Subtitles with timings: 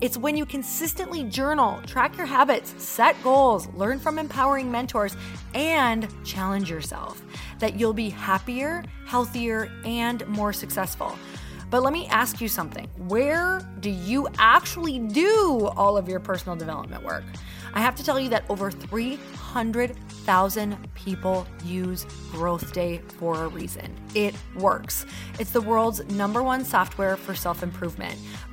[0.00, 5.16] It's when you consistently journal, track your habits, set goals, learn from empowering mentors,
[5.54, 7.20] and challenge yourself
[7.58, 11.18] that you'll be happier, healthier, and more successful.
[11.68, 12.86] But let me ask you something.
[13.08, 17.24] Where do you actually do all of your personal development work?
[17.74, 23.94] I have to tell you that over 300,000 people use Growth Day for a reason.
[24.14, 25.04] It works.
[25.38, 28.18] It's the world's number one software for self improvement.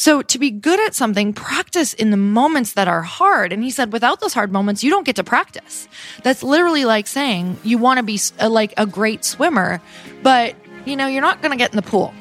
[0.00, 3.52] So to be good at something, practice in the moments that are hard.
[3.52, 5.88] And he said, without those hard moments, you don't get to practice.
[6.22, 9.78] That's literally like saying you want to be a, uh, like a great swimmer,
[10.22, 10.56] but
[10.86, 12.14] you know, you're not going to get in the pool.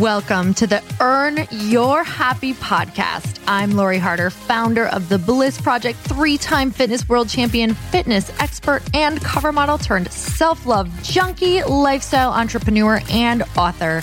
[0.00, 3.40] Welcome to the Earn Your Happy podcast.
[3.46, 8.82] I'm Lori Harder, founder of the Bliss Project, three time fitness world champion, fitness expert,
[8.92, 14.02] and cover model turned self love junkie, lifestyle entrepreneur, and author.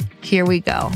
[0.21, 0.91] Here we go.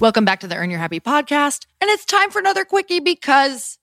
[0.00, 1.66] Welcome back to the Earn Your Happy podcast.
[1.80, 3.78] And it's time for another quickie because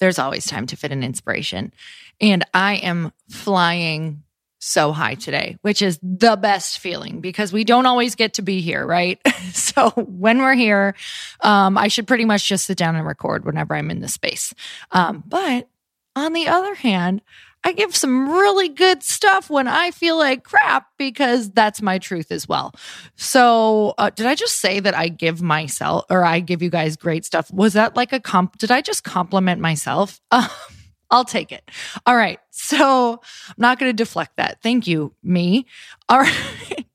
[0.00, 1.72] there's always time to fit an inspiration.
[2.20, 4.22] And I am flying
[4.58, 8.60] so high today, which is the best feeling because we don't always get to be
[8.60, 9.18] here, right?
[9.52, 10.94] so when we're here,
[11.40, 14.54] um, I should pretty much just sit down and record whenever I'm in the space.
[14.92, 15.68] Um, but
[16.16, 17.22] on the other hand,
[17.62, 22.32] I give some really good stuff when I feel like crap because that's my truth
[22.32, 22.72] as well.
[23.16, 26.96] So, uh, did I just say that I give myself or I give you guys
[26.96, 27.52] great stuff?
[27.52, 28.56] Was that like a comp?
[28.58, 30.20] Did I just compliment myself?
[30.30, 30.48] Uh,
[31.10, 31.68] I'll take it.
[32.06, 32.38] All right.
[32.50, 34.62] So, I'm not going to deflect that.
[34.62, 35.66] Thank you, me.
[36.08, 36.86] All right.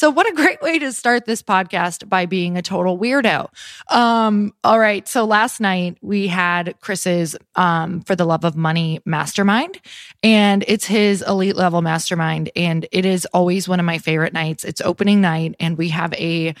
[0.00, 3.50] So, what a great way to start this podcast by being a total weirdo.
[3.88, 5.06] Um, all right.
[5.06, 9.78] So, last night we had Chris's um, For the Love of Money mastermind,
[10.22, 12.48] and it's his elite level mastermind.
[12.56, 14.64] And it is always one of my favorite nights.
[14.64, 16.54] It's opening night, and we have a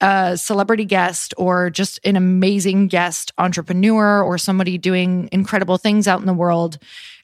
[0.00, 6.20] a celebrity guest or just an amazing guest entrepreneur or somebody doing incredible things out
[6.20, 6.78] in the world.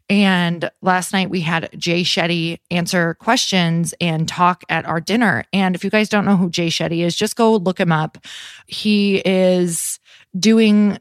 [0.09, 5.45] And last night we had Jay Shetty answer questions and talk at our dinner.
[5.53, 8.19] And if you guys don't know who Jay Shetty is, just go look him up.
[8.67, 9.99] He is
[10.39, 10.99] doing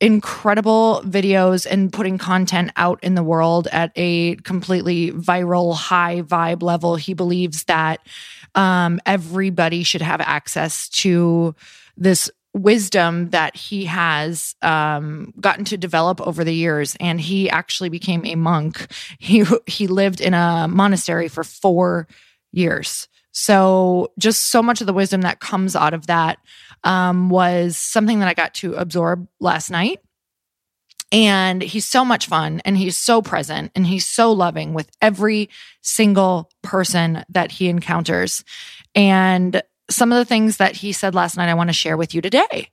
[0.00, 6.62] incredible videos and putting content out in the world at a completely viral high vibe
[6.62, 6.96] level.
[6.96, 8.00] He believes that
[8.54, 11.54] um, everybody should have access to
[11.96, 17.88] this wisdom that he has um, gotten to develop over the years and he actually
[17.88, 18.86] became a monk
[19.18, 22.08] he he lived in a monastery for 4
[22.52, 26.38] years so just so much of the wisdom that comes out of that
[26.84, 30.00] um, was something that I got to absorb last night.
[31.10, 35.48] And he's so much fun and he's so present and he's so loving with every
[35.80, 38.44] single person that he encounters.
[38.94, 42.14] And some of the things that he said last night, I want to share with
[42.14, 42.70] you today.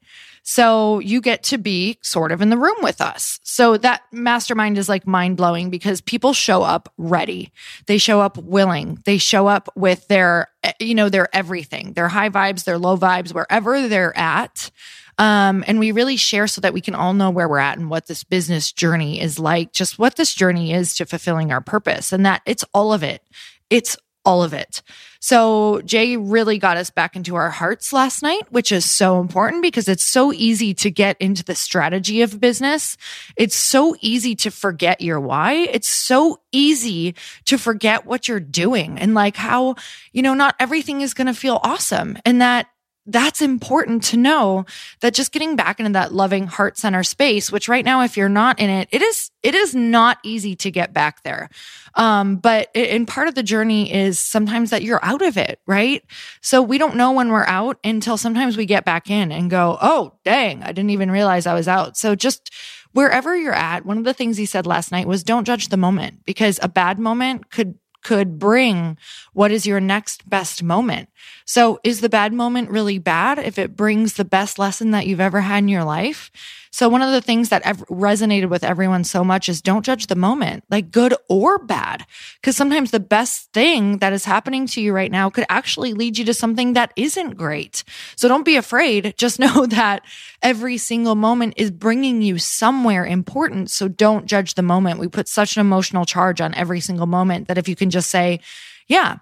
[0.48, 3.40] So you get to be sort of in the room with us.
[3.42, 7.52] So that mastermind is like mind blowing because people show up ready.
[7.88, 9.00] They show up willing.
[9.06, 13.34] They show up with their, you know, their everything, their high vibes, their low vibes,
[13.34, 14.70] wherever they're at.
[15.18, 17.90] Um, and we really share so that we can all know where we're at and
[17.90, 22.14] what this business journey is like, just what this journey is to fulfilling our purpose
[22.14, 23.24] and that it's all of it.
[23.72, 24.82] It's all of it.
[25.20, 29.64] So Jay really got us back into our hearts last night, which is so important
[29.64, 32.96] because it's so easy to get into the strategy of business.
[33.36, 35.54] It's so easy to forget your why.
[35.72, 39.76] It's so easy to forget what you're doing and like how,
[40.12, 42.68] you know, not everything is going to feel awesome and that
[43.06, 44.66] that's important to know
[45.02, 48.30] that just getting back into that loving heart center space, which right now, if you're
[48.30, 51.50] not in it, it is, it is not easy to get back there.
[51.94, 56.04] Um, but and part of the journey is sometimes that you're out of it, right?
[56.42, 59.78] So we don't know when we're out until sometimes we get back in and go,
[59.82, 61.98] Oh, dang, I didn't even realize I was out.
[61.98, 62.52] So just
[62.92, 65.78] wherever you're at, one of the things he said last night was don't judge the
[65.78, 67.76] moment because a bad moment could
[68.06, 69.00] could bring
[69.34, 71.10] what is your next best moment.
[71.44, 75.20] So is the bad moment really bad if it brings the best lesson that you've
[75.20, 76.30] ever had in your life?
[76.76, 80.16] So one of the things that resonated with everyone so much is don't judge the
[80.18, 82.06] moment, like good or bad.
[82.44, 86.18] Cause sometimes the best thing that is happening to you right now could actually lead
[86.18, 87.86] you to something that isn't great.
[88.18, 89.14] So don't be afraid.
[89.18, 90.04] Just know that
[90.42, 93.72] every single moment is bringing you somewhere important.
[93.72, 95.00] So don't judge the moment.
[95.00, 98.12] We put such an emotional charge on every single moment that if you can just
[98.12, 98.42] say,
[98.90, 99.20] yeah,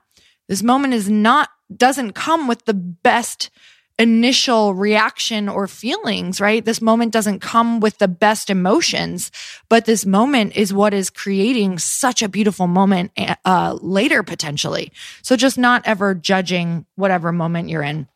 [0.47, 3.51] this moment is not, doesn't come with the best
[3.99, 6.65] initial reaction or feelings, right?
[6.65, 9.31] This moment doesn't come with the best emotions,
[9.69, 13.11] but this moment is what is creating such a beautiful moment
[13.45, 14.91] uh, later potentially.
[15.21, 18.07] So just not ever judging whatever moment you're in.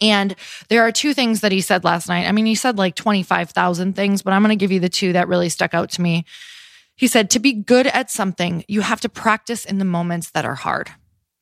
[0.00, 0.34] And
[0.68, 2.26] there are two things that he said last night.
[2.26, 5.12] I mean, he said like 25,000 things, but I'm going to give you the two
[5.12, 6.24] that really stuck out to me.
[6.96, 10.46] He said, to be good at something, you have to practice in the moments that
[10.46, 10.90] are hard.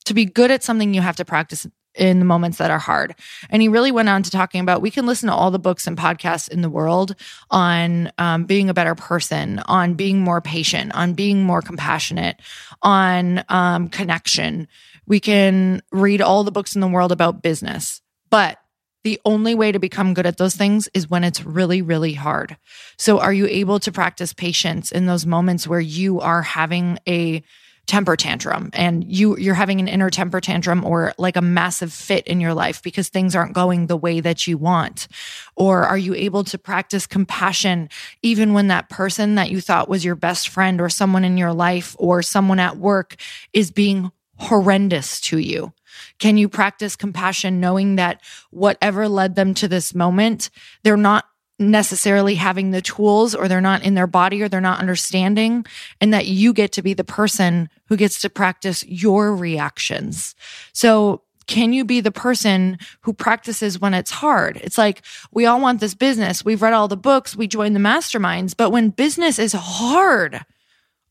[0.07, 3.15] To be good at something, you have to practice in the moments that are hard.
[3.51, 5.87] And he really went on to talking about we can listen to all the books
[5.87, 7.15] and podcasts in the world
[7.51, 12.41] on um, being a better person, on being more patient, on being more compassionate,
[12.83, 14.69] on um, connection.
[15.07, 18.01] We can read all the books in the world about business,
[18.31, 18.59] but
[19.05, 22.57] the only way to become good at those things is when it's really, really hard.
[22.97, 27.43] So, are you able to practice patience in those moments where you are having a
[27.87, 32.27] temper tantrum and you you're having an inner temper tantrum or like a massive fit
[32.27, 35.07] in your life because things aren't going the way that you want.
[35.55, 37.91] Or are you able to practice compassion
[38.23, 41.53] even when that person that you thought was your best friend or someone in your
[41.53, 43.17] life or someone at work
[43.53, 45.73] is being horrendous to you?
[46.19, 50.49] Can you practice compassion knowing that whatever led them to this moment
[50.83, 51.27] they're not
[51.59, 55.65] necessarily having the tools or they're not in their body or they're not understanding
[56.01, 60.35] and that you get to be the person who gets to practice your reactions.
[60.73, 64.57] So can you be the person who practices when it's hard?
[64.59, 66.45] It's like we all want this business.
[66.45, 70.45] We've read all the books, we join the masterminds, but when business is hard,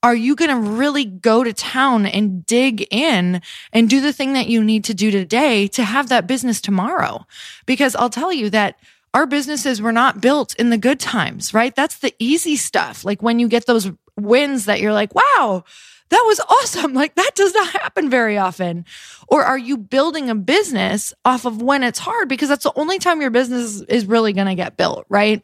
[0.01, 4.33] are you going to really go to town and dig in and do the thing
[4.33, 7.25] that you need to do today to have that business tomorrow?
[7.65, 8.75] Because I'll tell you that
[9.13, 11.75] our businesses were not built in the good times, right?
[11.75, 13.05] That's the easy stuff.
[13.05, 15.63] Like when you get those wins that you're like, wow,
[16.10, 16.93] that was awesome.
[17.03, 18.86] Like that does not happen very often.
[19.27, 22.29] Or are you building a business off of when it's hard?
[22.29, 25.43] Because that's the only time your business is really going to get built, right?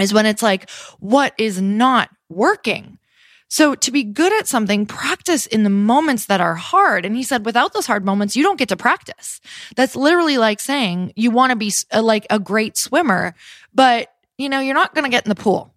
[0.00, 0.68] Is when it's like,
[0.98, 2.98] what is not working?
[3.48, 7.04] So to be good at something, practice in the moments that are hard.
[7.04, 9.40] And he said, without those hard moments, you don't get to practice.
[9.74, 13.34] That's literally like saying you want to be a, uh, like a great swimmer,
[13.74, 15.74] but you know, you're not going to get in the pool.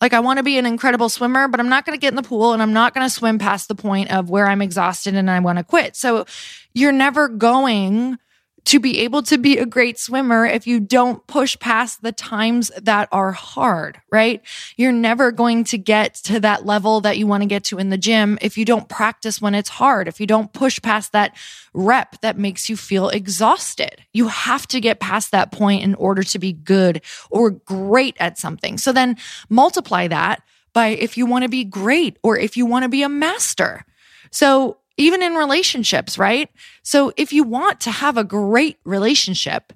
[0.00, 2.16] Like I want to be an incredible swimmer, but I'm not going to get in
[2.16, 5.14] the pool and I'm not going to swim past the point of where I'm exhausted
[5.14, 5.96] and I want to quit.
[5.96, 6.26] So
[6.74, 8.18] you're never going
[8.66, 12.70] to be able to be a great swimmer if you don't push past the times
[12.80, 14.42] that are hard, right?
[14.76, 17.90] You're never going to get to that level that you want to get to in
[17.90, 21.36] the gym if you don't practice when it's hard, if you don't push past that
[21.74, 24.02] rep that makes you feel exhausted.
[24.12, 28.38] You have to get past that point in order to be good or great at
[28.38, 28.78] something.
[28.78, 29.18] So then
[29.50, 30.42] multiply that
[30.72, 33.84] by if you want to be great or if you want to be a master.
[34.30, 36.48] So even in relationships, right?
[36.82, 39.72] So if you want to have a great relationship,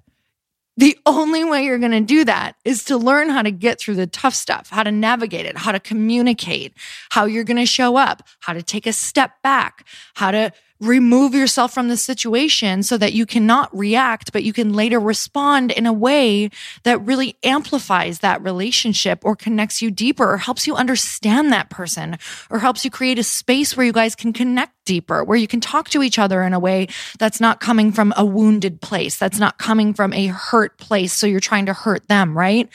[0.76, 3.96] the only way you're going to do that is to learn how to get through
[3.96, 6.72] the tough stuff, how to navigate it, how to communicate,
[7.10, 11.34] how you're going to show up, how to take a step back, how to remove
[11.34, 15.86] yourself from the situation so that you cannot react, but you can later respond in
[15.86, 16.50] a way
[16.84, 22.16] that really amplifies that relationship or connects you deeper or helps you understand that person
[22.48, 25.60] or helps you create a space where you guys can connect deeper, where you can
[25.60, 26.86] talk to each other in a way
[27.18, 31.12] that's not coming from a wounded place, that's not coming from a hurt place.
[31.12, 32.68] So you're trying to hurt them, right?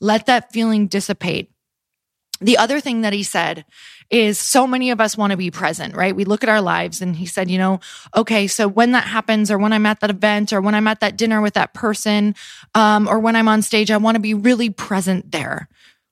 [0.00, 1.50] Let that feeling dissipate.
[2.40, 3.64] The other thing that he said
[4.10, 6.16] is so many of us want to be present, right?
[6.16, 7.80] We look at our lives and he said, you know,
[8.16, 11.00] okay, so when that happens or when I'm at that event or when I'm at
[11.00, 12.34] that dinner with that person,
[12.74, 15.68] um, or when I'm on stage, I want to be really present there.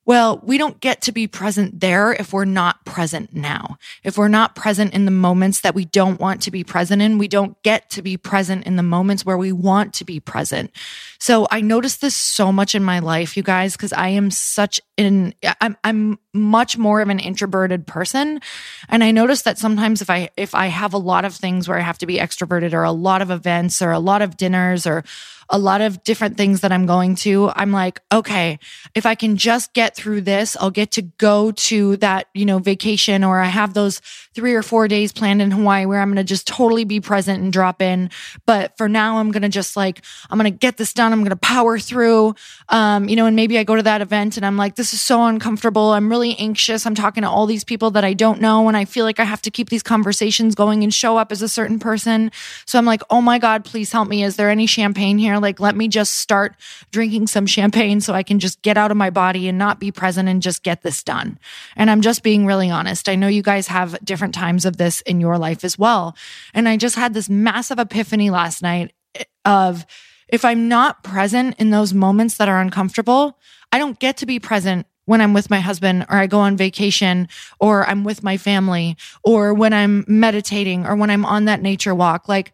[0.07, 3.77] Well, we don't get to be present there if we're not present now.
[4.05, 7.17] If we're not present in the moments that we don't want to be present in,
[7.17, 10.71] we don't get to be present in the moments where we want to be present.
[11.19, 14.79] So I noticed this so much in my life, you guys, because I am such
[14.97, 18.39] an, I'm, I'm much more of an introverted person.
[18.87, 21.77] And I noticed that sometimes if I, if I have a lot of things where
[21.77, 24.87] I have to be extroverted or a lot of events or a lot of dinners
[24.87, 25.03] or
[25.49, 28.59] a lot of different things that I'm going to, I'm like, okay,
[28.93, 32.59] if I can just get through this, I'll get to go to that, you know,
[32.59, 33.99] vacation or I have those
[34.33, 37.41] three or four days planned in Hawaii where I'm going to just totally be present
[37.41, 38.09] and drop in.
[38.45, 41.13] But for now, I'm going to just like, I'm going to get this done.
[41.13, 42.35] I'm going to power through.
[42.69, 45.01] Um, you know, and maybe I go to that event and I'm like, this is
[45.01, 45.91] so uncomfortable.
[45.93, 46.85] I'm really anxious.
[46.85, 48.67] I'm talking to all these people that I don't know.
[48.67, 51.41] And I feel like I have to keep these conversations going and show up as
[51.41, 52.31] a certain person.
[52.65, 54.23] So I'm like, oh my God, please help me.
[54.23, 55.36] Is there any champagne here?
[55.39, 56.55] Like, let me just start
[56.91, 59.91] drinking some champagne so I can just get out of my body and not be
[59.91, 61.39] present and just get this done.
[61.75, 63.09] And I'm just being really honest.
[63.09, 66.15] I know you guys have different times of this in your life as well.
[66.53, 69.85] And I just had this massive epiphany last night eh, of
[70.27, 73.39] if I'm not present in those moments that are uncomfortable,
[73.71, 76.57] I don't get to be present when I'm with my husband or I go on
[76.57, 77.29] vacation
[77.59, 81.95] or I'm with my family or when I'm meditating or when I'm on that nature
[81.95, 82.27] walk.
[82.27, 82.53] Like,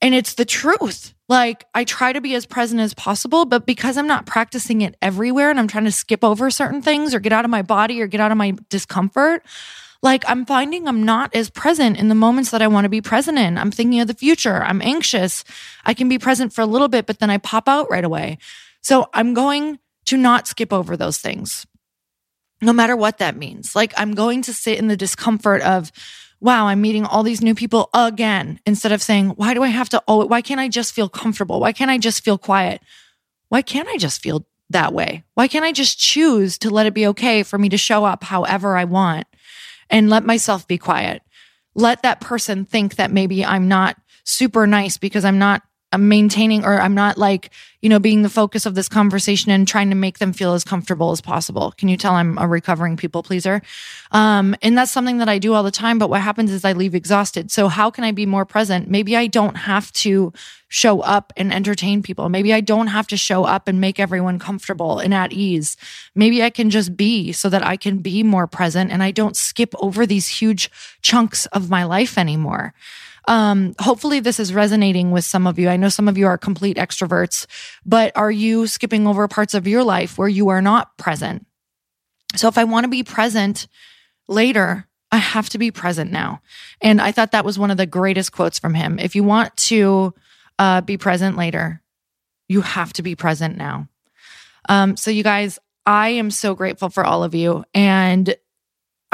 [0.00, 1.13] and it's the truth.
[1.28, 4.96] Like I try to be as present as possible, but because I'm not practicing it
[5.00, 8.02] everywhere and I'm trying to skip over certain things or get out of my body
[8.02, 9.42] or get out of my discomfort,
[10.02, 13.00] like I'm finding I'm not as present in the moments that I want to be
[13.00, 13.56] present in.
[13.56, 14.62] I'm thinking of the future.
[14.62, 15.44] I'm anxious.
[15.86, 18.36] I can be present for a little bit, but then I pop out right away.
[18.82, 21.66] So I'm going to not skip over those things,
[22.60, 23.74] no matter what that means.
[23.74, 25.90] Like I'm going to sit in the discomfort of,
[26.44, 29.88] wow, I'm meeting all these new people again, instead of saying, why do I have
[29.88, 31.58] to, oh, why can't I just feel comfortable?
[31.58, 32.82] Why can't I just feel quiet?
[33.48, 35.24] Why can't I just feel that way?
[35.32, 38.22] Why can't I just choose to let it be okay for me to show up
[38.22, 39.26] however I want
[39.88, 41.22] and let myself be quiet?
[41.74, 45.62] Let that person think that maybe I'm not super nice because I'm not
[45.98, 49.90] Maintaining or I'm not like, you know, being the focus of this conversation and trying
[49.90, 51.72] to make them feel as comfortable as possible.
[51.76, 53.60] Can you tell I'm a recovering people pleaser?
[54.10, 55.98] Um, and that's something that I do all the time.
[55.98, 57.50] But what happens is I leave exhausted.
[57.50, 58.88] So how can I be more present?
[58.88, 60.32] Maybe I don't have to
[60.68, 62.28] show up and entertain people.
[62.28, 65.76] Maybe I don't have to show up and make everyone comfortable and at ease.
[66.14, 69.36] Maybe I can just be so that I can be more present and I don't
[69.36, 70.70] skip over these huge
[71.00, 72.74] chunks of my life anymore.
[73.26, 75.68] Um, hopefully this is resonating with some of you.
[75.68, 77.46] I know some of you are complete extroverts,
[77.86, 81.46] but are you skipping over parts of your life where you are not present?
[82.36, 83.66] So if I want to be present
[84.28, 86.40] later, I have to be present now.
[86.80, 88.98] And I thought that was one of the greatest quotes from him.
[88.98, 90.12] If you want to
[90.58, 91.80] uh, be present later,
[92.48, 93.88] you have to be present now.
[94.68, 97.64] Um, so, you guys, I am so grateful for all of you.
[97.74, 98.34] And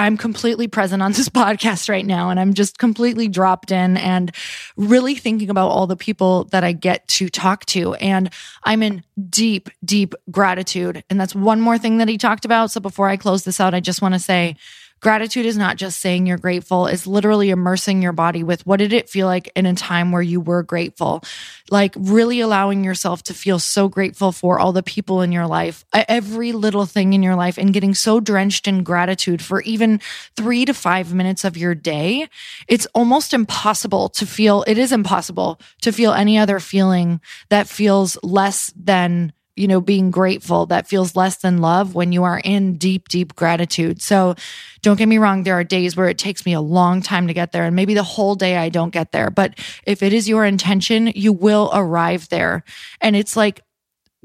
[0.00, 4.35] I'm completely present on this podcast right now and I'm just completely dropped in and
[4.76, 7.92] really thinking about all the people that I get to talk to.
[7.95, 8.33] And
[8.64, 11.04] I'm in deep, deep gratitude.
[11.11, 12.71] And that's one more thing that he talked about.
[12.71, 14.57] So before I close this out, I just want to say,
[15.00, 18.92] Gratitude is not just saying you're grateful, it's literally immersing your body with what did
[18.92, 21.25] it feel like in a time where you were grateful?
[21.71, 25.87] Like really allowing yourself to feel so grateful for all the people in your life,
[25.92, 30.00] every little thing in your life, and getting so drenched in gratitude for even
[30.37, 32.28] three to five minutes of your day.
[32.69, 38.19] It's almost impossible to feel, it is impossible to feel any other feeling that feels
[38.23, 42.76] less than you know, being grateful that feels less than love when you are in
[42.76, 44.00] deep, deep gratitude.
[44.00, 44.35] So
[44.83, 45.42] don't get me wrong.
[45.42, 47.95] There are days where it takes me a long time to get there and maybe
[47.95, 49.30] the whole day I don't get there.
[49.30, 52.64] But if it is your intention, you will arrive there.
[53.00, 53.61] And it's like,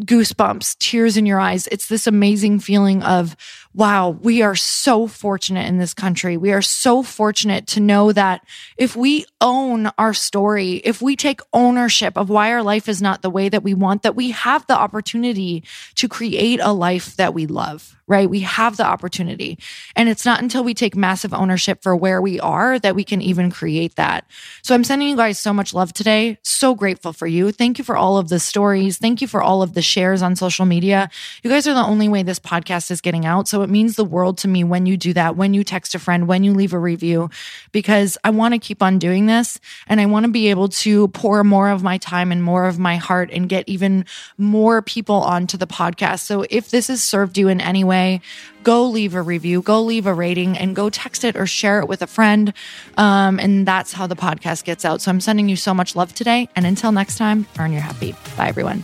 [0.02, 1.68] goosebumps, tears in your eyes.
[1.68, 3.36] It's this amazing feeling of,
[3.76, 6.38] wow, we are so fortunate in this country.
[6.38, 8.42] We are so fortunate to know that
[8.78, 13.22] if we own our story, if we take ownership of why our life is not
[13.22, 15.64] the way that we want, that we have the opportunity
[15.96, 18.30] to create a life that we love right?
[18.30, 19.58] We have the opportunity.
[19.96, 23.22] And it's not until we take massive ownership for where we are that we can
[23.22, 24.26] even create that.
[24.62, 26.38] So I'm sending you guys so much love today.
[26.44, 27.52] So grateful for you.
[27.52, 28.98] Thank you for all of the stories.
[29.00, 31.10] Thank you for all of the shares on social media.
[31.42, 33.48] You guys are the only way this podcast is getting out.
[33.48, 36.00] So it means the world to me when you do that, when you text a
[36.00, 37.30] friend, when you leave a review,
[37.74, 41.10] because I want to keep on doing this and I want to be able to
[41.10, 44.06] pour more of my time and more of my heart and get even
[44.38, 46.22] more people onto the podcast.
[46.22, 48.22] So if this has served you in any way,
[48.64, 51.88] go leave a review, go leave a rating, and go text it or share it
[51.88, 52.54] with a friend.
[52.98, 55.02] Um, and that's how the podcast gets out.
[55.02, 56.50] So I'm sending you so much love today.
[56.56, 58.14] And until next time, earn your happy.
[58.38, 58.84] Bye, everyone.